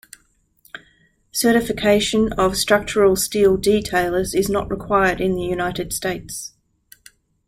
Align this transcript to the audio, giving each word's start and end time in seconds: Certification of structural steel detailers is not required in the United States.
Certification 1.31 2.33
of 2.33 2.57
structural 2.57 3.15
steel 3.15 3.55
detailers 3.55 4.33
is 4.33 4.49
not 4.49 4.71
required 4.71 5.21
in 5.21 5.35
the 5.35 5.43
United 5.43 5.93
States. 5.93 6.53